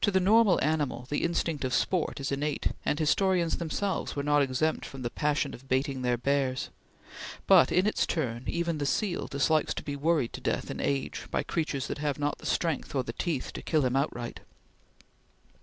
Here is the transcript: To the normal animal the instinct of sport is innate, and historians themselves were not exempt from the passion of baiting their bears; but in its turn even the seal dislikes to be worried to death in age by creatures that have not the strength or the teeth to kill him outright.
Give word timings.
To 0.00 0.10
the 0.10 0.18
normal 0.18 0.58
animal 0.64 1.06
the 1.10 1.22
instinct 1.22 1.62
of 1.62 1.74
sport 1.74 2.20
is 2.20 2.32
innate, 2.32 2.68
and 2.86 2.98
historians 2.98 3.58
themselves 3.58 4.16
were 4.16 4.22
not 4.22 4.40
exempt 4.40 4.86
from 4.86 5.02
the 5.02 5.10
passion 5.10 5.52
of 5.52 5.68
baiting 5.68 6.00
their 6.00 6.16
bears; 6.16 6.70
but 7.46 7.70
in 7.70 7.86
its 7.86 8.06
turn 8.06 8.44
even 8.46 8.78
the 8.78 8.86
seal 8.86 9.26
dislikes 9.26 9.74
to 9.74 9.82
be 9.82 9.94
worried 9.94 10.32
to 10.32 10.40
death 10.40 10.70
in 10.70 10.80
age 10.80 11.24
by 11.30 11.42
creatures 11.42 11.86
that 11.88 11.98
have 11.98 12.18
not 12.18 12.38
the 12.38 12.46
strength 12.46 12.94
or 12.94 13.02
the 13.02 13.12
teeth 13.12 13.52
to 13.52 13.60
kill 13.60 13.84
him 13.84 13.94
outright. 13.94 14.40